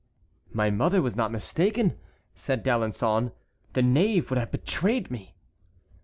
[0.51, 1.95] "My mother was not mistaken,"
[2.33, 3.33] said D'Alençon
[3.73, 5.35] "the knave would have betrayed me."